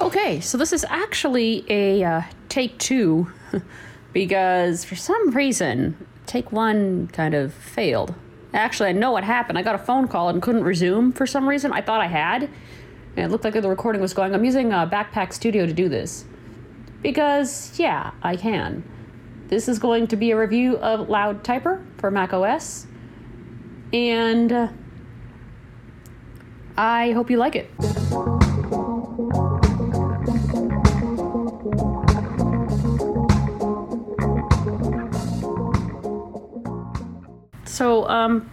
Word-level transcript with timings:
Okay, 0.00 0.40
so 0.40 0.56
this 0.56 0.72
is 0.72 0.84
actually 0.88 1.64
a 1.68 2.02
uh, 2.02 2.22
take 2.48 2.78
two 2.78 3.30
because 4.12 4.84
for 4.84 4.96
some 4.96 5.30
reason, 5.30 5.96
take 6.26 6.50
one 6.50 7.08
kind 7.08 7.34
of 7.34 7.52
failed. 7.52 8.14
Actually, 8.52 8.88
I 8.90 8.92
know 8.92 9.10
what 9.10 9.24
happened. 9.24 9.58
I 9.58 9.62
got 9.62 9.74
a 9.74 9.78
phone 9.78 10.08
call 10.08 10.28
and 10.28 10.40
couldn't 10.40 10.64
resume 10.64 11.12
for 11.12 11.26
some 11.26 11.48
reason. 11.48 11.72
I 11.72 11.80
thought 11.80 12.00
I 12.00 12.06
had, 12.06 12.48
and 13.16 13.26
it 13.26 13.30
looked 13.30 13.44
like 13.44 13.54
the 13.54 13.68
recording 13.68 14.00
was 14.00 14.12
going. 14.14 14.34
I'm 14.34 14.44
using 14.44 14.72
uh, 14.72 14.88
Backpack 14.88 15.32
Studio 15.32 15.66
to 15.66 15.72
do 15.72 15.88
this 15.88 16.24
because, 17.02 17.78
yeah, 17.78 18.10
I 18.22 18.36
can. 18.36 18.82
This 19.48 19.68
is 19.68 19.78
going 19.78 20.06
to 20.08 20.16
be 20.16 20.30
a 20.30 20.38
review 20.38 20.78
of 20.78 21.08
Loud 21.08 21.44
Typer 21.44 21.84
for 21.98 22.10
Mac 22.10 22.32
OS, 22.32 22.86
and 23.92 24.50
uh, 24.50 24.68
I 26.76 27.12
hope 27.12 27.30
you 27.30 27.36
like 27.36 27.54
it. 27.54 27.70
So, 37.64 38.08
um, 38.08 38.50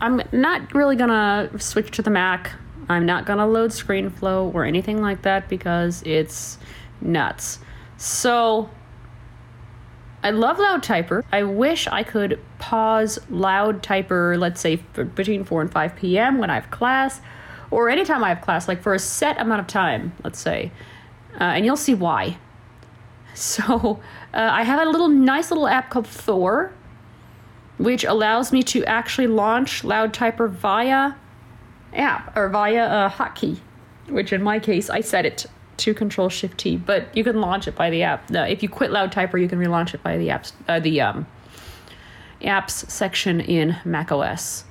I'm 0.00 0.22
not 0.30 0.74
really 0.74 0.94
gonna 0.94 1.50
switch 1.58 1.90
to 1.92 2.02
the 2.02 2.10
Mac. 2.10 2.52
I'm 2.88 3.04
not 3.04 3.26
gonna 3.26 3.46
load 3.46 3.70
ScreenFlow 3.70 4.54
or 4.54 4.64
anything 4.64 5.02
like 5.02 5.22
that 5.22 5.48
because 5.48 6.02
it's 6.06 6.58
nuts. 7.00 7.58
So, 7.96 8.70
I 10.22 10.30
love 10.30 10.58
Loud 10.58 10.82
Typer. 10.82 11.22
I 11.30 11.44
wish 11.44 11.86
I 11.86 12.02
could 12.02 12.40
pause 12.58 13.18
Loud 13.30 13.82
Typer, 13.82 14.38
let's 14.38 14.60
say 14.60 14.76
between 14.76 15.44
4 15.44 15.62
and 15.62 15.72
5 15.72 15.96
p.m. 15.96 16.38
when 16.38 16.50
I 16.50 16.54
have 16.54 16.70
class, 16.70 17.20
or 17.70 17.88
anytime 17.88 18.24
I 18.24 18.30
have 18.30 18.40
class, 18.40 18.66
like 18.66 18.82
for 18.82 18.94
a 18.94 18.98
set 18.98 19.40
amount 19.40 19.60
of 19.60 19.66
time, 19.66 20.12
let's 20.24 20.40
say. 20.40 20.72
Uh, 21.34 21.44
and 21.44 21.64
you'll 21.64 21.76
see 21.76 21.94
why. 21.94 22.38
So, 23.34 24.00
uh, 24.34 24.48
I 24.50 24.64
have 24.64 24.84
a 24.84 24.90
little 24.90 25.06
nice 25.06 25.52
little 25.52 25.68
app 25.68 25.90
called 25.90 26.08
Thor, 26.08 26.72
which 27.76 28.02
allows 28.02 28.52
me 28.52 28.64
to 28.64 28.84
actually 28.84 29.28
launch 29.28 29.84
Loud 29.84 30.12
Typer 30.12 30.50
via 30.50 31.14
app 31.94 32.36
or 32.36 32.48
via 32.48 33.06
a 33.06 33.10
hotkey, 33.10 33.58
which 34.08 34.32
in 34.32 34.42
my 34.42 34.58
case 34.58 34.90
I 34.90 35.00
set 35.00 35.26
it 35.26 35.46
to 35.78 35.94
Control 35.94 36.28
Shift 36.28 36.58
T, 36.58 36.76
but 36.76 37.16
you 37.16 37.24
can 37.24 37.40
launch 37.40 37.68
it 37.68 37.74
by 37.74 37.90
the 37.90 38.02
app. 38.02 38.30
Uh, 38.34 38.40
if 38.40 38.62
you 38.62 38.68
quit 38.68 38.90
Loud 38.90 39.12
Typer, 39.12 39.40
you 39.40 39.48
can 39.48 39.58
relaunch 39.58 39.94
it 39.94 40.02
by 40.02 40.18
the 40.18 40.28
apps, 40.28 40.52
uh, 40.66 40.80
the 40.80 41.00
um, 41.00 41.26
apps 42.42 42.90
section 42.90 43.40
in 43.40 43.76
Mac 43.84 44.10
OS. 44.10 44.64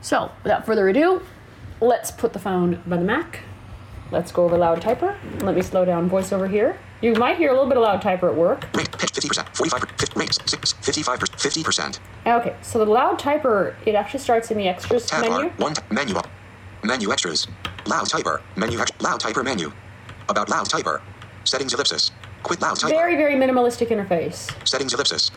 So, 0.00 0.30
without 0.42 0.66
further 0.66 0.88
ado, 0.88 1.22
let's 1.80 2.10
put 2.10 2.32
the 2.32 2.38
phone 2.38 2.82
by 2.86 2.96
the 2.96 3.04
Mac. 3.04 3.40
Let's 4.10 4.32
go 4.32 4.44
over 4.44 4.58
Loud 4.58 4.80
Typer. 4.80 5.16
Let 5.42 5.54
me 5.54 5.62
slow 5.62 5.84
down 5.84 6.10
voiceover 6.10 6.50
here. 6.50 6.78
You 7.00 7.14
might 7.14 7.38
hear 7.38 7.48
a 7.48 7.52
little 7.52 7.66
bit 7.68 7.78
of 7.78 7.82
Loud 7.82 8.02
Typer 8.02 8.24
at 8.28 8.34
work. 8.34 8.64
Rate 8.74 8.90
pitch 8.98 9.12
50%, 9.12 9.56
45 9.56 9.84
50, 9.98 10.18
rate 10.20 10.38
6, 10.46 10.72
55 10.72 11.18
50%. 11.20 11.98
Okay, 12.26 12.56
so 12.60 12.78
the 12.78 12.84
Loud 12.90 13.18
Typer, 13.18 13.74
it 13.86 13.94
actually 13.94 14.20
starts 14.20 14.50
in 14.50 14.58
the 14.58 14.68
extras 14.68 15.06
Tab 15.06 15.22
menu. 15.22 15.48
bar, 15.48 15.56
1 15.56 15.74
t- 15.74 15.82
menu 15.90 16.16
up. 16.16 16.28
Menu 16.82 17.10
extras. 17.12 17.46
Loud 17.86 18.06
typer, 18.06 18.40
menu 18.56 18.78
ex- 18.80 18.92
loud 19.00 19.20
typer 19.20 19.44
menu. 19.44 19.72
About 20.28 20.48
loud 20.48 20.66
typer. 20.68 21.00
Settings 21.44 21.72
ellipsis. 21.74 22.10
Quit 22.42 22.60
loud 22.60 22.76
typer. 22.76 22.90
Very, 22.90 23.16
very 23.16 23.34
minimalistic 23.34 23.88
interface. 23.88 24.50
Settings 24.66 24.92
ellipsis. 24.94 25.30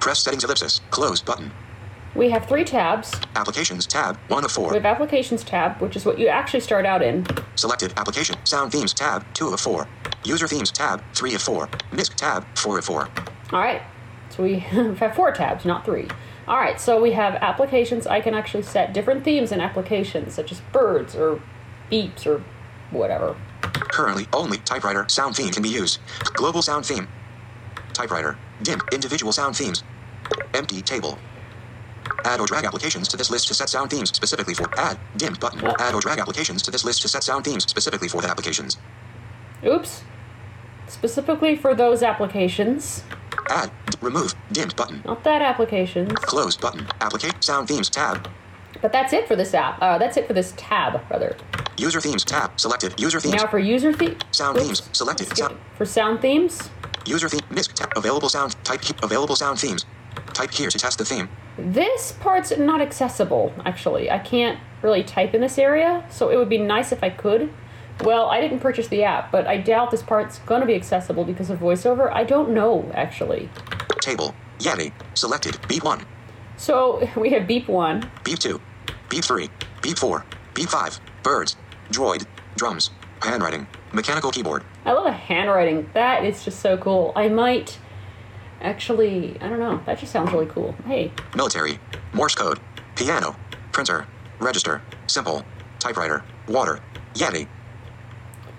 Press 0.00 0.20
settings 0.20 0.44
ellipsis. 0.44 0.80
Close 0.90 1.20
button. 1.20 1.50
We 2.14 2.30
have 2.30 2.46
three 2.46 2.64
tabs. 2.64 3.12
Applications 3.34 3.86
tab 3.86 4.16
1 4.28 4.44
of 4.44 4.50
4. 4.52 4.70
We 4.70 4.74
have 4.76 4.86
Applications 4.86 5.44
tab, 5.44 5.80
which 5.82 5.96
is 5.96 6.04
what 6.06 6.18
you 6.18 6.28
actually 6.28 6.60
start 6.60 6.86
out 6.86 7.02
in. 7.02 7.26
Selected 7.56 7.92
application. 7.96 8.36
Sound 8.44 8.72
themes 8.72 8.94
tab 8.94 9.24
2 9.34 9.48
of 9.52 9.60
4. 9.60 9.86
User 10.26 10.48
themes 10.48 10.70
tab 10.70 11.02
3 11.14 11.34
of 11.34 11.42
4. 11.42 11.68
MISC 11.92 12.14
tab 12.16 12.44
4 12.56 12.78
of 12.78 12.84
4. 12.84 13.08
All 13.52 13.60
right, 13.60 13.82
so 14.30 14.42
we 14.42 14.58
have 14.58 15.14
four 15.14 15.30
tabs, 15.30 15.64
not 15.64 15.84
three. 15.84 16.08
All 16.48 16.56
right, 16.56 16.80
so 16.80 17.00
we 17.00 17.12
have 17.12 17.34
applications. 17.36 18.06
I 18.06 18.20
can 18.20 18.34
actually 18.34 18.62
set 18.64 18.92
different 18.92 19.24
themes 19.24 19.52
in 19.52 19.60
applications, 19.60 20.34
such 20.34 20.50
as 20.52 20.60
birds 20.72 21.14
or 21.14 21.40
beeps 21.90 22.26
or 22.26 22.42
whatever. 22.90 23.36
Currently, 23.62 24.26
only 24.32 24.58
typewriter 24.58 25.06
sound 25.08 25.36
theme 25.36 25.52
can 25.52 25.62
be 25.62 25.68
used. 25.68 26.00
Global 26.34 26.62
sound 26.62 26.86
theme. 26.86 27.08
Typewriter. 27.92 28.36
Dim. 28.62 28.80
Individual 28.92 29.32
sound 29.32 29.56
themes. 29.56 29.82
Empty 30.54 30.82
table. 30.82 31.18
Add 32.24 32.40
or 32.40 32.46
drag 32.46 32.64
applications 32.64 33.08
to 33.08 33.16
this 33.16 33.30
list 33.30 33.48
to 33.48 33.54
set 33.54 33.68
sound 33.68 33.90
themes 33.90 34.10
specifically 34.14 34.54
for 34.54 34.68
add 34.78 34.98
dim 35.16 35.34
button. 35.34 35.64
Uh. 35.64 35.74
Add 35.78 35.94
or 35.94 36.00
drag 36.00 36.18
applications 36.18 36.62
to 36.62 36.70
this 36.70 36.84
list 36.84 37.02
to 37.02 37.08
set 37.08 37.22
sound 37.22 37.44
themes 37.44 37.64
specifically 37.68 38.08
for 38.08 38.20
the 38.20 38.28
applications. 38.28 38.78
Oops. 39.64 40.02
Specifically 40.88 41.56
for 41.56 41.74
those 41.74 42.02
applications, 42.02 43.02
Add 43.48 43.70
remove 44.00 44.34
dimmed 44.52 44.74
button. 44.76 45.02
not 45.04 45.22
that 45.24 45.42
applications. 45.42 46.12
Close 46.20 46.56
button. 46.56 46.86
Applicate 47.00 47.42
sound 47.42 47.68
themes 47.68 47.90
tab. 47.90 48.28
But 48.82 48.92
that's 48.92 49.12
it 49.12 49.26
for 49.26 49.36
this 49.36 49.54
app. 49.54 49.78
Uh, 49.80 49.98
that's 49.98 50.16
it 50.16 50.26
for 50.26 50.32
this 50.32 50.52
tab, 50.56 51.00
rather. 51.10 51.36
User 51.78 52.00
themes 52.00 52.24
tab 52.24 52.58
selected. 52.60 52.98
User 53.00 53.20
themes. 53.20 53.36
Now 53.36 53.46
for 53.46 53.58
user 53.58 53.92
theme. 53.92 54.16
Sound 54.32 54.58
themes 54.58 54.88
selected. 54.92 55.34
Sound. 55.36 55.56
For 55.76 55.84
sound 55.84 56.20
themes, 56.20 56.70
user 57.04 57.28
theme 57.28 57.40
MISC 57.50 57.74
tab 57.74 57.92
available 57.96 58.28
sound 58.28 58.56
type 58.64 58.82
available 59.02 59.36
sound 59.36 59.58
themes. 59.58 59.84
Type 60.32 60.50
here 60.52 60.70
to 60.70 60.78
test 60.78 60.98
the 60.98 61.04
theme. 61.04 61.28
This 61.58 62.12
part's 62.12 62.56
not 62.56 62.80
accessible, 62.80 63.52
actually. 63.64 64.10
I 64.10 64.18
can't 64.18 64.58
really 64.82 65.02
type 65.02 65.34
in 65.34 65.40
this 65.40 65.58
area, 65.58 66.04
so 66.10 66.28
it 66.30 66.36
would 66.36 66.48
be 66.50 66.58
nice 66.58 66.92
if 66.92 67.02
I 67.02 67.10
could. 67.10 67.50
Well, 68.04 68.26
I 68.26 68.40
didn't 68.40 68.60
purchase 68.60 68.88
the 68.88 69.04
app, 69.04 69.32
but 69.32 69.46
I 69.46 69.56
doubt 69.56 69.90
this 69.90 70.02
part's 70.02 70.38
going 70.40 70.60
to 70.60 70.66
be 70.66 70.74
accessible 70.74 71.24
because 71.24 71.50
of 71.50 71.58
voiceover. 71.60 72.12
I 72.12 72.24
don't 72.24 72.50
know, 72.50 72.90
actually. 72.94 73.48
Table. 74.00 74.34
Yeti. 74.58 74.92
Selected. 75.14 75.58
Beep 75.68 75.82
1. 75.84 76.04
So 76.56 77.08
we 77.16 77.30
have 77.30 77.46
beep 77.46 77.68
one. 77.68 78.08
Beep 78.24 78.38
2. 78.38 78.60
Beep 79.08 79.24
3. 79.24 79.50
Beep 79.82 79.98
4. 79.98 80.24
Beep 80.54 80.68
5. 80.68 81.00
Birds. 81.22 81.56
Droid. 81.90 82.26
Drums. 82.56 82.90
Handwriting. 83.22 83.66
Mechanical 83.92 84.30
keyboard. 84.30 84.64
I 84.84 84.92
love 84.92 85.04
the 85.04 85.12
handwriting. 85.12 85.88
That 85.94 86.24
is 86.24 86.44
just 86.44 86.60
so 86.60 86.76
cool. 86.76 87.12
I 87.16 87.28
might 87.28 87.78
actually, 88.60 89.36
I 89.40 89.48
don't 89.48 89.58
know. 89.58 89.80
That 89.86 89.98
just 89.98 90.12
sounds 90.12 90.32
really 90.32 90.46
cool. 90.46 90.74
Hey, 90.86 91.12
Military. 91.34 91.78
Morse 92.12 92.34
code. 92.34 92.60
Piano. 92.94 93.36
Printer. 93.72 94.06
Register. 94.38 94.82
Simple. 95.06 95.44
Typewriter. 95.78 96.24
Water. 96.48 96.80
Yeti. 97.14 97.48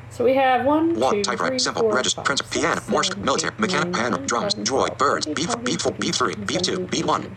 So 0.09 0.23
we 0.23 0.34
have 0.35 0.66
one, 0.66 0.94
two, 0.95 1.22
Typewriter. 1.23 1.47
three, 1.51 1.59
Simple. 1.59 1.81
four, 1.84 1.94
Register. 1.94 2.22
six, 2.28 2.41
Piano. 2.41 2.81
Morse. 2.88 3.16
Military. 3.18 3.53
Mechanic. 3.57 3.94
Piano. 3.94 4.18
Drums. 4.25 4.56
twelve, 4.63 4.97
Birds. 4.97 5.25
thirteen, 5.25 5.34
Beep. 5.35 5.50
fourteen, 5.50 5.63
Beep 5.66 5.81
4. 5.81 5.91
Beep 5.94 6.16
3. 6.16 6.28
fifteen, 6.34 6.45
Beep 6.45 6.57
2. 6.62 6.63
sixteen, 6.63 6.85
Beep 6.88 7.06
1. 7.06 7.35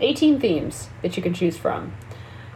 18 0.00 0.40
themes 0.40 0.88
that 1.02 1.16
you 1.16 1.22
can 1.22 1.34
choose 1.34 1.56
from 1.56 1.92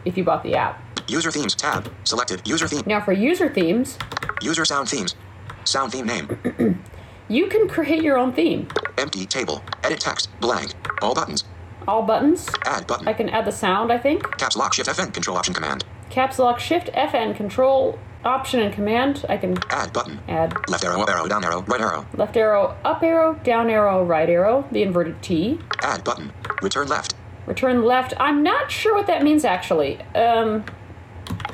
if 0.05 0.17
you 0.17 0.23
bought 0.23 0.43
the 0.43 0.55
app. 0.55 0.81
User 1.09 1.31
themes 1.31 1.55
tab. 1.55 1.91
Selected. 2.03 2.41
User 2.45 2.67
theme. 2.67 2.83
Now 2.85 2.99
for 3.01 3.13
user 3.13 3.47
themes, 3.49 3.97
User 4.41 4.65
sound 4.65 4.89
themes. 4.89 5.15
Sound 5.63 5.91
theme 5.91 6.05
name. 6.05 6.81
you 7.29 7.47
can 7.47 7.67
create 7.67 8.03
your 8.03 8.17
own 8.17 8.33
theme. 8.33 8.67
Empty 8.97 9.25
table. 9.25 9.63
Edit 9.83 9.99
text. 9.99 10.29
Blank. 10.41 10.73
All 11.01 11.13
buttons. 11.15 11.43
All 11.87 12.01
buttons. 12.03 12.49
Add 12.65 12.85
button. 12.87 13.07
I 13.07 13.13
can 13.13 13.29
add 13.29 13.45
the 13.45 13.51
sound, 13.51 13.91
I 13.91 13.97
think. 13.97 14.37
Caps 14.37 14.55
lock 14.57 14.73
shift 14.73 14.89
FN 14.89 15.13
control 15.13 15.37
option 15.37 15.53
command. 15.53 15.85
Caps 16.09 16.37
lock 16.39 16.59
shift 16.59 16.87
FN 16.93 17.35
control 17.35 17.97
option 18.27 18.59
and 18.59 18.73
command. 18.73 19.25
I 19.29 19.37
can 19.37 19.57
Add 19.69 19.93
button. 19.93 20.19
add 20.27 20.53
Left 20.69 20.83
arrow, 20.83 21.01
up 21.01 21.09
arrow, 21.09 21.27
down 21.27 21.43
arrow, 21.43 21.61
right 21.63 21.81
arrow. 21.81 22.05
left 22.13 22.35
arrow, 22.37 22.75
up 22.85 23.01
arrow, 23.01 23.33
down 23.43 23.69
arrow, 23.69 24.03
right 24.03 24.29
arrow, 24.29 24.67
the 24.71 24.83
inverted 24.83 25.21
T. 25.23 25.59
Add 25.81 26.03
button. 26.03 26.31
Return 26.61 26.87
left. 26.87 27.15
Return 27.45 27.83
left. 27.85 28.13
I'm 28.19 28.43
not 28.43 28.69
sure 28.69 28.93
what 28.93 29.07
that 29.07 29.23
means 29.23 29.45
actually. 29.45 29.99
Um, 30.13 30.65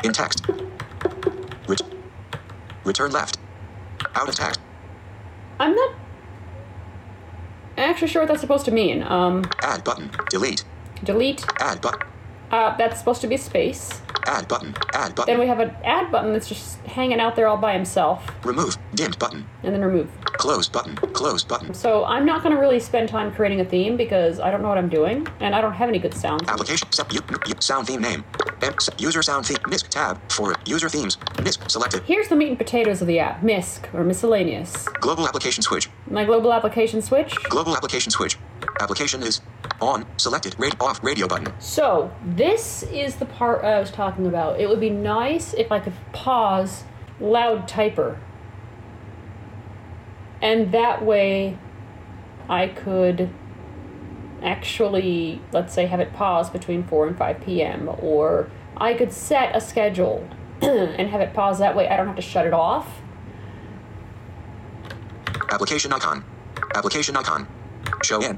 In 0.03 0.11
text. 0.11 0.45
Ret- 1.67 1.81
return 2.83 3.11
left. 3.11 3.37
Out 4.15 4.27
of 4.27 4.35
text. 4.35 4.59
I'm 5.59 5.73
not 5.75 5.93
actually 7.77 8.07
sure 8.07 8.23
what 8.23 8.27
that's 8.29 8.41
supposed 8.41 8.65
to 8.65 8.71
mean. 8.71 9.03
Um, 9.03 9.45
Add 9.61 9.83
button. 9.83 10.09
Delete. 10.29 10.63
delete. 11.03 11.45
Add 11.59 11.81
button. 11.81 12.01
Uh, 12.53 12.77
that's 12.77 12.99
supposed 12.99 13.19
to 13.19 13.25
be 13.27 13.35
space. 13.35 13.99
Add 14.27 14.47
button. 14.47 14.75
Add 14.93 15.15
button. 15.15 15.33
Then 15.33 15.39
we 15.39 15.47
have 15.47 15.59
an 15.59 15.71
add 15.83 16.11
button 16.11 16.33
that's 16.33 16.47
just 16.47 16.77
hanging 16.85 17.19
out 17.19 17.35
there 17.35 17.47
all 17.47 17.57
by 17.57 17.73
himself, 17.73 18.23
Remove. 18.45 18.77
Dimmed 18.93 19.17
button. 19.17 19.47
and 19.63 19.73
then 19.73 19.81
remove. 19.81 20.07
Close 20.23 20.69
button. 20.69 20.95
Close 20.95 21.43
button. 21.43 21.73
So 21.73 22.05
I'm 22.05 22.25
not 22.25 22.43
going 22.43 22.53
to 22.53 22.61
really 22.61 22.79
spend 22.79 23.09
time 23.09 23.33
creating 23.33 23.59
a 23.61 23.65
theme 23.65 23.97
because 23.97 24.39
I 24.39 24.51
don't 24.51 24.61
know 24.61 24.69
what 24.69 24.77
I'm 24.77 24.87
doing, 24.87 25.27
and 25.39 25.55
I 25.55 25.61
don't 25.61 25.73
have 25.73 25.89
any 25.89 25.97
good 25.97 26.13
sounds. 26.13 26.47
Application. 26.47 26.91
Sep, 26.91 27.11
u, 27.11 27.21
u, 27.47 27.53
sound 27.59 27.87
theme 27.87 28.01
name. 28.01 28.23
User 28.99 29.21
sound 29.23 29.45
theme. 29.47 29.57
MISC 29.67 29.89
tab. 29.89 30.19
For 30.31 30.53
user 30.65 30.89
themes. 30.89 31.17
MISC 31.43 31.69
selected. 31.69 32.03
Here's 32.03 32.27
the 32.27 32.35
meat 32.35 32.49
and 32.49 32.57
potatoes 32.57 33.01
of 33.01 33.07
the 33.07 33.17
app, 33.19 33.41
MISC, 33.43 33.89
or 33.93 34.03
miscellaneous. 34.03 34.87
Global 35.01 35.27
application 35.27 35.63
switch. 35.63 35.89
My 36.09 36.23
global 36.23 36.53
application 36.53 37.01
switch. 37.01 37.35
Global 37.49 37.75
application 37.75 38.11
switch. 38.11 38.37
Application 38.79 39.21
is 39.23 39.41
on. 39.81 40.05
Selected. 40.17 40.55
Rate 40.59 40.75
off 40.79 41.03
radio 41.03 41.27
button. 41.27 41.53
So, 41.59 42.11
this 42.23 42.83
is 42.83 43.15
the 43.15 43.25
part 43.25 43.63
I 43.63 43.79
was 43.79 43.91
talking 43.91 44.27
about. 44.27 44.59
It 44.59 44.69
would 44.69 44.79
be 44.79 44.89
nice 44.89 45.53
if 45.53 45.71
I 45.71 45.79
could 45.79 45.93
pause 46.11 46.83
loud 47.19 47.67
typer. 47.67 48.17
And 50.41 50.73
that 50.73 51.03
way 51.05 51.57
I 52.49 52.67
could 52.67 53.29
actually, 54.43 55.41
let's 55.51 55.73
say, 55.73 55.85
have 55.85 55.99
it 55.99 56.13
pause 56.13 56.49
between 56.49 56.83
4 56.83 57.07
and 57.07 57.17
5 57.17 57.41
p.m. 57.41 57.89
Or 57.99 58.49
I 58.75 58.93
could 58.93 59.13
set 59.13 59.55
a 59.55 59.61
schedule 59.61 60.27
and 60.61 61.09
have 61.09 61.21
it 61.21 61.33
pause 61.33 61.59
that 61.59 61.75
way. 61.75 61.87
I 61.87 61.95
don't 61.95 62.07
have 62.07 62.17
to 62.17 62.21
shut 62.21 62.45
it 62.45 62.53
off. 62.53 63.01
Application 65.49 65.93
icon. 65.93 66.25
Application 66.75 67.15
icon. 67.15 67.47
Show 68.03 68.21
in. 68.21 68.37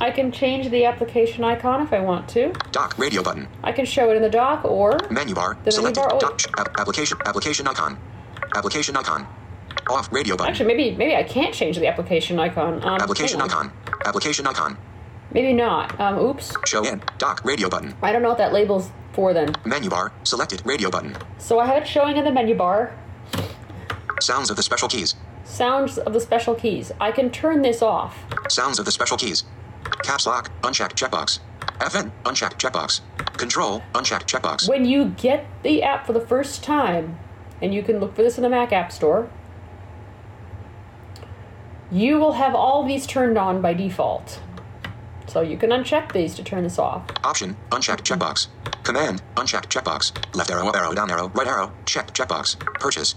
I 0.00 0.10
can 0.10 0.32
change 0.32 0.68
the 0.70 0.84
application 0.84 1.44
icon 1.44 1.82
if 1.82 1.92
I 1.92 2.00
want 2.00 2.28
to. 2.30 2.52
Dock. 2.72 2.98
Radio 2.98 3.22
button. 3.22 3.46
I 3.62 3.72
can 3.72 3.84
show 3.84 4.10
it 4.10 4.16
in 4.16 4.22
the 4.22 4.30
dock 4.30 4.64
or 4.64 4.98
Menu 5.10 5.34
bar. 5.34 5.54
menu 5.54 5.70
selected. 5.70 6.00
bar, 6.00 6.10
oh. 6.14 6.18
Dock. 6.18 6.40
App- 6.58 6.80
application. 6.80 7.18
Application 7.26 7.68
icon. 7.68 7.98
Application 8.56 8.96
icon. 8.96 9.26
Off. 9.90 10.10
Radio 10.12 10.36
button. 10.36 10.50
Actually, 10.50 10.74
maybe 10.74 10.96
maybe 10.96 11.14
I 11.14 11.22
can't 11.22 11.54
change 11.54 11.78
the 11.78 11.86
application 11.86 12.38
icon. 12.40 12.82
Um, 12.84 13.00
Application 13.00 13.40
icon. 13.40 13.72
Application 14.04 14.46
icon. 14.46 14.76
Maybe 15.32 15.52
not. 15.52 15.98
Um, 16.00 16.18
oops. 16.18 16.52
Show 16.66 16.84
in. 16.84 17.02
Dock. 17.18 17.44
Radio 17.44 17.68
button. 17.68 17.94
I 18.02 18.12
don't 18.12 18.22
know 18.22 18.28
what 18.28 18.38
that 18.38 18.52
label's 18.52 18.90
for 19.12 19.32
then. 19.32 19.54
Menu 19.64 19.88
bar. 19.90 20.12
Selected. 20.24 20.62
Radio 20.64 20.90
button. 20.90 21.16
So 21.38 21.58
I 21.58 21.66
have 21.66 21.82
it 21.82 21.86
showing 21.86 22.16
in 22.16 22.24
the 22.24 22.32
menu 22.32 22.54
bar. 22.54 22.96
Sounds 24.20 24.50
of 24.50 24.56
the 24.56 24.62
special 24.62 24.88
keys. 24.88 25.14
Sounds 25.44 25.98
of 25.98 26.12
the 26.12 26.20
special 26.20 26.54
keys. 26.54 26.92
I 27.00 27.12
can 27.12 27.30
turn 27.30 27.62
this 27.62 27.82
off. 27.82 28.16
Sounds 28.48 28.78
of 28.78 28.84
the 28.84 28.92
special 28.92 29.16
keys. 29.16 29.44
Caps 30.02 30.26
lock. 30.26 30.50
Unchecked 30.64 30.96
checkbox. 30.96 31.38
FN. 31.80 32.10
Unchecked 32.26 32.60
checkbox. 32.60 33.00
Control. 33.36 33.82
Unchecked 33.94 34.26
checkbox. 34.26 34.68
When 34.68 34.84
you 34.84 35.06
get 35.10 35.46
the 35.62 35.82
app 35.82 36.06
for 36.06 36.12
the 36.12 36.20
first 36.20 36.62
time, 36.62 37.18
and 37.60 37.72
you 37.72 37.82
can 37.82 38.00
look 38.00 38.14
for 38.14 38.22
this 38.22 38.36
in 38.36 38.42
the 38.42 38.48
Mac 38.48 38.72
App 38.72 38.92
Store, 38.92 39.30
you 41.90 42.18
will 42.18 42.32
have 42.32 42.54
all 42.54 42.84
these 42.84 43.06
turned 43.06 43.36
on 43.36 43.60
by 43.60 43.74
default. 43.74 44.40
So 45.26 45.40
you 45.40 45.56
can 45.56 45.70
uncheck 45.70 46.12
these 46.12 46.34
to 46.34 46.44
turn 46.44 46.62
this 46.62 46.78
off. 46.78 47.04
Option. 47.24 47.56
Unchecked 47.70 48.04
checkbox. 48.04 48.48
Command. 48.82 49.22
Unchecked 49.36 49.70
checkbox. 49.70 50.12
Left 50.34 50.50
arrow. 50.50 50.68
Up 50.68 50.76
arrow. 50.76 50.92
Down 50.92 51.10
arrow. 51.10 51.28
Right 51.28 51.46
arrow. 51.46 51.72
Checked 51.86 52.14
checkbox. 52.14 52.58
Purchase. 52.80 53.14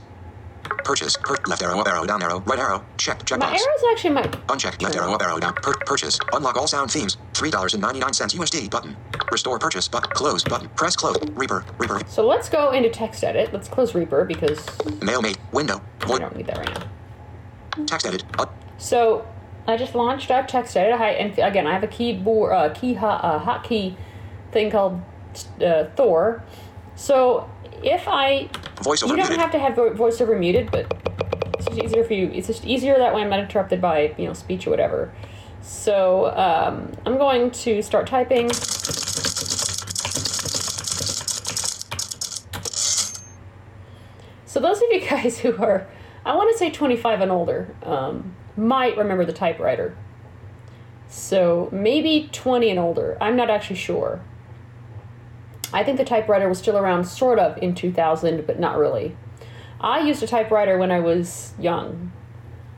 Purchase. 0.86 1.18
Per- 1.18 1.36
left 1.48 1.62
arrow. 1.64 1.80
Up 1.80 1.88
arrow. 1.88 2.06
Down 2.06 2.22
arrow. 2.24 2.40
Right 2.42 2.60
arrow. 2.60 2.86
Checked 2.98 3.30
My 3.32 3.38
checkbox. 3.38 3.60
arrows 3.60 3.84
actually 3.92 4.10
might. 4.12 4.38
Unchecked. 4.50 4.82
Left 4.82 4.96
arrow. 4.96 5.12
Up 5.14 5.22
arrow. 5.22 5.40
Down. 5.40 5.54
Per- 5.56 5.74
purchase. 5.86 6.20
Unlock 6.32 6.56
all 6.56 6.68
sound 6.68 6.92
themes. 6.92 7.18
Three 7.34 7.50
dollars 7.52 7.74
and 7.74 7.82
ninety 7.82 8.00
nine 8.00 8.14
cents 8.14 8.34
USD 8.36 8.70
button. 8.70 8.96
Restore 9.32 9.58
purchase 9.60 9.88
button. 9.88 10.12
Close 10.12 10.44
button. 10.44 10.70
Press 10.70 10.96
close. 10.96 11.18
Reaper. 11.32 11.66
Reaper. 11.80 12.00
So 12.08 12.26
let's 12.26 12.48
go 12.50 12.72
into 12.72 12.90
text 12.90 13.24
edit. 13.24 13.52
Let's 13.52 13.68
close 13.68 13.96
Reaper 13.96 14.24
because 14.26 14.60
Mailmate. 15.02 15.38
Window. 15.52 15.82
I 16.02 16.20
don't 16.20 16.36
need 16.38 16.46
that 16.48 16.58
right 16.60 16.80
now. 17.78 17.86
Text 17.88 18.06
edit. 18.06 18.24
Up. 18.38 18.54
So 18.78 19.28
I 19.68 19.78
just 19.78 19.96
launched 19.96 20.30
up 20.30 20.48
text 20.48 20.78
edit. 20.78 21.00
I, 21.00 21.10
and 21.12 21.38
again, 21.40 21.66
I 21.66 21.74
have 21.74 21.84
a 21.84 21.88
keyboard, 21.88 22.54
uh, 22.54 22.70
key 22.76 22.94
hot, 22.94 23.24
uh, 23.24 23.44
hotkey 23.44 23.96
thing 24.52 24.70
called 24.70 25.02
uh, 25.66 25.86
Thor. 25.96 26.44
So 26.96 27.50
if 27.84 28.08
I, 28.08 28.50
Voiceover 28.78 29.10
you 29.10 29.16
don't 29.18 29.30
muted. 29.30 29.38
have 29.40 29.52
to 29.52 29.60
have 29.60 29.74
voiceover 29.74 30.38
muted, 30.38 30.72
but 30.72 30.92
it's 31.56 31.66
just 31.66 31.80
easier 31.82 32.04
for 32.04 32.14
you. 32.14 32.30
It's 32.34 32.48
just 32.48 32.66
easier 32.66 32.98
that 32.98 33.14
way. 33.14 33.22
I'm 33.22 33.30
not 33.30 33.40
interrupted 33.40 33.82
by 33.82 34.14
you 34.18 34.28
know 34.28 34.34
speech 34.34 34.68
or 34.68 34.70
whatever. 34.70 35.14
So 35.62 36.28
um, 36.36 36.92
I'm 37.06 37.18
going 37.18 37.52
to 37.52 37.82
start 37.82 38.08
typing. 38.08 38.52
So 44.46 44.60
those 44.60 44.78
of 44.78 44.84
you 44.92 45.02
guys 45.10 45.40
who 45.40 45.58
are, 45.58 45.88
I 46.26 46.36
want 46.36 46.52
to 46.54 46.58
say 46.58 46.70
25 46.70 47.22
and 47.22 47.32
older, 47.32 47.76
um, 47.84 48.36
might 48.56 48.96
remember 48.98 49.26
the 49.26 49.34
typewriter. 49.34 49.98
So 51.10 51.70
maybe 51.72 52.30
20 52.32 52.70
and 52.70 52.80
older. 52.80 53.18
I'm 53.20 53.36
not 53.36 53.50
actually 53.50 53.78
sure. 53.78 54.22
I 55.76 55.84
think 55.84 55.98
the 55.98 56.06
typewriter 56.06 56.48
was 56.48 56.58
still 56.58 56.78
around 56.78 57.04
sort 57.04 57.38
of 57.38 57.58
in 57.62 57.76
2000, 57.76 58.48
but 58.48 58.62
not 58.62 58.78
really. 58.78 59.18
I 59.82 60.00
used 60.00 60.24
a 60.24 60.28
typewriter 60.28 60.78
when 60.78 60.90
I 60.90 61.02
was 61.02 61.54
young, 61.60 62.14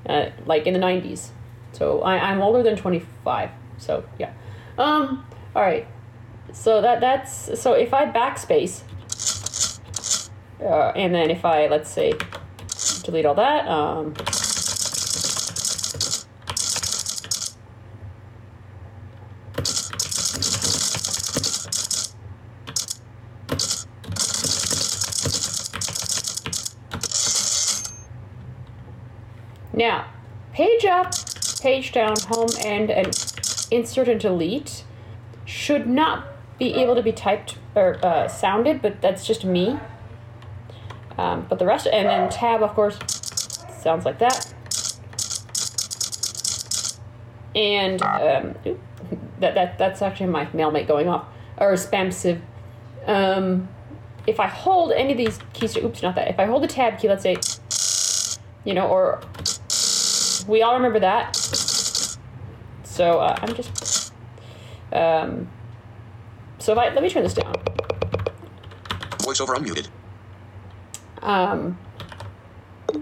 uh, 0.10 0.32
like 0.48 0.66
in 0.66 0.74
the 0.74 0.80
90s. 0.80 1.30
So 1.74 2.02
I, 2.02 2.18
I'm 2.18 2.42
older 2.42 2.64
than 2.64 2.76
25. 2.76 3.52
So 3.78 4.04
yeah. 4.18 4.34
Um. 4.80 5.24
All 5.56 5.62
right. 5.62 5.88
So 6.52 6.82
that 6.82 7.00
that's 7.00 7.62
so 7.62 7.74
if 7.74 7.94
I 7.94 8.12
backspace, 8.12 8.82
uh, 10.60 10.92
and 10.96 11.14
then 11.14 11.30
if 11.30 11.46
I 11.46 11.68
let's 11.68 11.92
say 11.92 12.14
delete 13.04 13.28
all 13.28 13.36
that. 13.36 13.68
Um. 13.68 14.16
Now, 29.78 30.08
page 30.54 30.86
up, 30.86 31.14
page 31.62 31.92
down, 31.92 32.16
home, 32.30 32.50
end, 32.64 32.90
and 32.90 33.08
insert 33.70 34.08
and 34.08 34.20
delete 34.20 34.84
should 35.46 35.88
not 35.88 36.26
be 36.58 36.74
able 36.74 36.96
to 36.96 37.04
be 37.04 37.12
typed 37.12 37.60
or 37.76 38.04
uh, 38.04 38.28
sounded, 38.28 38.82
but 38.82 39.02
that's 39.02 39.24
just 39.24 39.46
me. 39.46 39.80
Um, 41.16 41.46
but 41.48 41.60
the 41.60 41.66
rest, 41.68 41.86
and 41.86 42.08
then 42.08 42.28
tab, 42.30 42.64
of 42.64 42.74
course, 42.74 42.98
sounds 43.80 44.04
like 44.04 44.18
that. 44.18 44.52
And 47.56 48.02
um, 48.02 48.56
that, 49.40 49.54
that 49.54 49.78
that's 49.78 50.02
actually 50.02 50.32
my 50.32 50.48
mailmate 50.48 50.88
going 50.88 51.08
off, 51.08 51.28
or 51.60 51.74
SpamSieve. 51.74 52.42
Um, 53.06 53.70
if 54.26 54.40
I 54.40 54.48
hold 54.48 54.92
any 54.92 55.12
of 55.12 55.18
these 55.20 55.40
keys, 55.54 55.78
oops, 55.78 56.02
not 56.02 56.16
that. 56.16 56.30
If 56.30 56.40
I 56.40 56.46
hold 56.46 56.64
the 56.64 56.68
tab 56.68 57.00
key, 57.00 57.08
let's 57.08 57.22
say, 57.22 57.38
you 58.66 58.74
know, 58.74 58.88
or 58.88 59.22
we 60.48 60.62
all 60.62 60.74
remember 60.74 61.00
that. 61.00 61.36
So 62.84 63.20
uh, 63.20 63.38
I'm 63.42 63.54
just. 63.54 64.14
Um, 64.92 65.50
so 66.60 66.72
if 66.72 66.78
I 66.78 66.90
let 66.94 67.04
me 67.04 67.10
turn 67.10 67.24
this 67.24 67.34
down. 67.34 67.54
Voiceover 69.20 69.56
unmuted. 69.56 69.90
Um, 71.22 71.78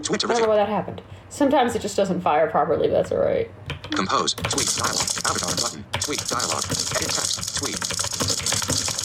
Tweet 0.02 0.24
I 0.24 0.28
don't 0.28 0.42
know 0.42 0.48
why 0.48 0.56
that 0.56 0.68
happened. 0.68 1.00
Sometimes 1.28 1.74
it 1.74 1.82
just 1.82 1.96
doesn't 1.96 2.20
fire 2.20 2.48
properly, 2.50 2.88
but 2.88 2.94
that's 2.94 3.12
all 3.12 3.18
right. 3.18 3.50
Compose. 3.92 4.34
Tweet 4.34 4.68
dialog. 4.76 5.00
Avatar 5.24 5.54
button. 5.56 5.84
Tweet 6.00 6.26
dialog. 6.26 6.64
Edit 6.64 7.10
text. 7.10 7.56
Tweet. 7.56 8.95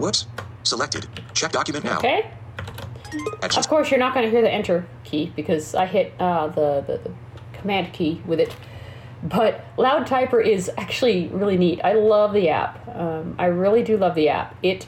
Whoops. 0.00 0.26
Selected. 0.62 1.06
Check 1.34 1.52
document 1.52 1.84
now. 1.84 1.98
Okay. 1.98 2.30
At 3.42 3.56
Of 3.56 3.68
course, 3.68 3.90
you're 3.90 3.98
not 4.00 4.14
going 4.14 4.24
to 4.24 4.30
hear 4.30 4.42
the 4.42 4.50
enter 4.52 4.86
key 5.04 5.32
because 5.34 5.74
I 5.74 5.86
hit 5.86 6.12
uh, 6.20 6.48
the, 6.48 6.82
the 6.86 6.98
the 6.98 7.10
command 7.58 7.92
key 7.92 8.22
with 8.24 8.40
it. 8.40 8.54
But 9.22 9.64
Loud 9.76 10.06
Typer 10.06 10.44
is 10.44 10.70
actually 10.78 11.28
really 11.28 11.58
neat. 11.58 11.80
I 11.84 11.92
love 11.94 12.32
the 12.32 12.48
app. 12.48 12.86
Um, 12.88 13.34
I 13.38 13.46
really 13.46 13.82
do 13.82 13.96
love 13.96 14.14
the 14.14 14.28
app. 14.28 14.56
It 14.62 14.86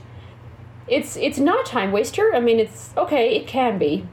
it's 0.88 1.16
it's 1.16 1.38
not 1.38 1.66
a 1.68 1.70
time 1.70 1.92
waster. 1.92 2.34
I 2.34 2.40
mean, 2.40 2.58
it's 2.60 2.90
okay. 2.96 3.34
It 3.36 3.46
can 3.46 3.78
be, 3.78 4.06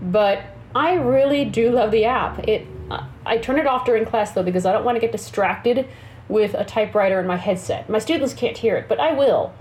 but 0.00 0.44
I 0.74 0.94
really 0.94 1.44
do 1.44 1.70
love 1.70 1.90
the 1.90 2.04
app. 2.04 2.46
It 2.48 2.66
I- 2.90 3.06
I 3.24 3.38
turn 3.38 3.58
it 3.58 3.66
off 3.66 3.84
during 3.86 4.04
class 4.04 4.32
though 4.32 4.42
because 4.42 4.66
I 4.66 4.72
don't 4.72 4.84
want 4.84 4.96
to 4.96 5.00
get 5.00 5.12
distracted 5.12 5.86
with 6.32 6.54
a 6.54 6.64
typewriter 6.64 7.18
and 7.18 7.28
my 7.28 7.36
headset. 7.36 7.88
My 7.88 7.98
students 7.98 8.32
can't 8.32 8.56
hear 8.56 8.76
it, 8.76 8.88
but 8.88 8.98
I 8.98 9.12
will. 9.12 9.52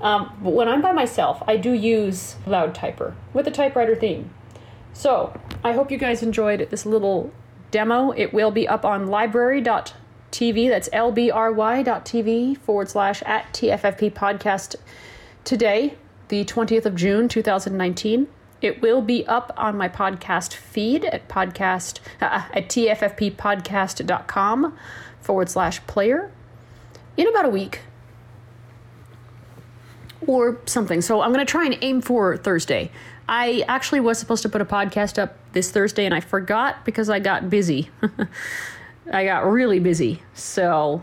Um, 0.00 0.36
but 0.42 0.52
when 0.52 0.68
I'm 0.68 0.82
by 0.82 0.92
myself, 0.92 1.42
I 1.46 1.56
do 1.56 1.72
use 1.72 2.36
Loud 2.46 2.74
Typer 2.74 3.14
with 3.32 3.46
a 3.46 3.50
typewriter 3.50 3.96
theme. 3.96 4.30
So 4.92 5.38
I 5.64 5.72
hope 5.72 5.90
you 5.90 5.98
guys 5.98 6.22
enjoyed 6.22 6.68
this 6.70 6.84
little 6.84 7.32
demo. 7.70 8.10
It 8.10 8.34
will 8.34 8.50
be 8.50 8.68
up 8.68 8.84
on 8.84 9.06
library.tv. 9.06 10.68
That's 10.68 10.88
lbry.tv 10.90 12.58
forward 12.58 12.90
slash 12.90 13.22
at 13.22 13.52
TFFP 13.54 14.12
podcast 14.12 14.76
today, 15.44 15.94
the 16.28 16.44
20th 16.44 16.86
of 16.86 16.96
June, 16.96 17.28
2019. 17.28 18.26
It 18.62 18.80
will 18.80 19.02
be 19.02 19.26
up 19.26 19.52
on 19.56 19.76
my 19.76 19.88
podcast 19.88 20.54
feed 20.54 21.04
at 21.04 21.28
podcast 21.28 21.98
uh, 22.20 22.44
at 22.52 22.68
tffppodcast.com 22.68 24.76
forward 25.20 25.48
slash 25.48 25.84
player 25.86 26.30
in 27.16 27.28
about 27.28 27.44
a 27.44 27.48
week 27.48 27.80
or 30.26 30.58
something. 30.66 31.00
So 31.00 31.20
I'm 31.20 31.32
going 31.32 31.44
to 31.44 31.50
try 31.50 31.64
and 31.64 31.76
aim 31.82 32.00
for 32.00 32.36
Thursday. 32.36 32.90
I 33.28 33.64
actually 33.66 34.00
was 34.00 34.18
supposed 34.18 34.42
to 34.42 34.48
put 34.48 34.60
a 34.60 34.64
podcast 34.64 35.18
up 35.20 35.36
this 35.52 35.70
Thursday 35.70 36.04
and 36.04 36.14
I 36.14 36.20
forgot 36.20 36.84
because 36.84 37.10
I 37.10 37.18
got 37.18 37.50
busy. 37.50 37.90
I 39.12 39.24
got 39.24 39.44
really 39.46 39.80
busy. 39.80 40.22
So 40.34 41.02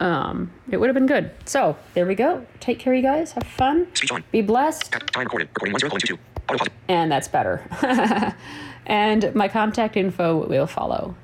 um, 0.00 0.52
it 0.70 0.76
would 0.76 0.88
have 0.88 0.94
been 0.94 1.06
good. 1.06 1.30
So 1.46 1.76
there 1.94 2.06
we 2.06 2.14
go. 2.14 2.46
Take 2.60 2.78
care, 2.78 2.94
you 2.94 3.02
guys. 3.02 3.32
Have 3.32 3.44
fun. 3.44 3.88
Be 4.30 4.42
blessed. 4.42 4.92
Time 4.92 5.24
recorded. 5.24 5.48
Recording 5.48 5.76
10 5.76 5.90
colon 5.90 6.00
22. 6.00 6.18
Auto 6.48 6.58
pause. 6.58 6.68
And 6.88 7.10
that's 7.10 7.28
better. 7.28 7.64
and 8.86 9.34
my 9.34 9.48
contact 9.48 9.96
info 9.96 10.46
will 10.46 10.66
follow. 10.66 11.16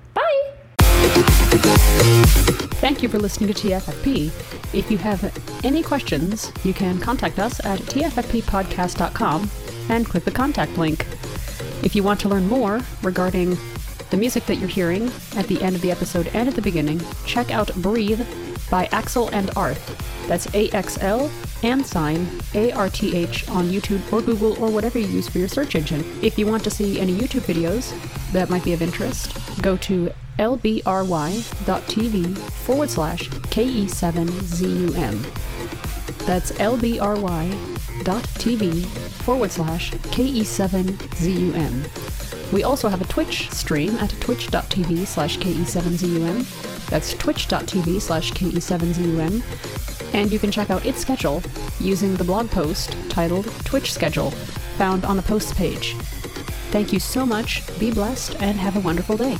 Thank 2.81 3.03
you 3.03 3.09
for 3.09 3.19
listening 3.19 3.53
to 3.53 3.69
TFFP. 3.69 4.27
If 4.75 4.91
you 4.91 4.99
have 4.99 5.33
any 5.65 5.83
questions, 5.83 6.53
you 6.65 6.73
can 6.73 6.99
contact 6.99 7.39
us 7.39 7.65
at 7.65 7.79
tffppodcast.com 7.81 9.51
and 9.91 10.07
click 10.07 10.25
the 10.25 10.31
contact 10.31 10.79
link. 10.79 11.07
If 11.83 11.95
you 11.95 12.03
want 12.03 12.21
to 12.21 12.29
learn 12.29 12.49
more 12.49 12.81
regarding 13.03 13.57
the 14.11 14.17
music 14.17 14.47
that 14.47 14.57
you're 14.57 14.69
hearing 14.69 15.11
at 15.37 15.47
the 15.47 15.63
end 15.63 15.77
of 15.77 15.83
the 15.83 15.91
episode 15.91 16.29
and 16.29 16.49
at 16.49 16.55
the 16.55 16.63
beginning, 16.63 17.01
check 17.27 17.51
out 17.51 17.75
Breathe 17.77 18.27
by 18.71 18.87
Axl 18.87 19.33
and 19.33 19.51
Arth. 19.57 19.97
That's 20.27 20.53
A 20.55 20.71
X 20.71 20.99
L 21.01 21.31
and 21.63 21.85
sign 21.85 22.29
A 22.55 22.73
R 22.73 22.89
T 22.89 23.17
H 23.17 23.49
on 23.49 23.69
YouTube 23.69 24.13
or 24.13 24.23
Google 24.23 24.63
or 24.63 24.71
whatever 24.71 24.99
you 24.99 25.07
use 25.07 25.29
for 25.29 25.39
your 25.39 25.49
search 25.49 25.75
engine. 25.75 26.05
If 26.23 26.39
you 26.39 26.47
want 26.47 26.65
to 26.65 26.71
see 26.71 27.01
any 27.01 27.15
YouTube 27.17 27.43
videos 27.43 27.93
that 28.33 28.51
might 28.51 28.65
be 28.65 28.73
of 28.73 28.83
interest, 28.83 29.37
go 29.63 29.77
to 29.79 30.13
lbry.tv 30.41 32.37
forward 32.39 32.91
slash 32.91 33.29
KE7ZUM. 33.29 35.23
That's 36.25 36.53
lbry.tv 36.53 37.57
forward 38.87 39.51
slash 39.51 39.91
KE7ZUM. 39.93 41.73
We 42.53 42.65
also 42.65 42.89
have 42.89 43.01
a 43.03 43.05
Twitch 43.05 43.51
stream 43.51 43.95
at 43.97 44.11
twitch.tv 44.21 45.07
slash 45.07 45.39
KE7ZUM. 45.39 46.89
That's 46.89 47.13
twitch.tv 47.15 48.01
slash 48.01 48.33
KE7ZUM. 48.33 50.15
And 50.15 50.33
you 50.33 50.39
can 50.39 50.51
check 50.51 50.71
out 50.71 50.87
its 50.87 51.01
schedule 51.01 51.43
using 51.79 52.17
the 52.17 52.25
blog 52.25 52.51
post 52.51 52.97
titled 53.11 53.45
Twitch 53.65 53.93
Schedule, 53.93 54.31
found 54.79 55.05
on 55.05 55.17
the 55.17 55.23
posts 55.23 55.53
page. 55.53 55.95
Thank 56.73 56.93
you 56.93 56.99
so 56.99 57.27
much, 57.27 57.63
be 57.79 57.93
blessed, 57.93 58.41
and 58.41 58.59
have 58.59 58.77
a 58.77 58.81
wonderful 58.81 59.17
day. 59.17 59.37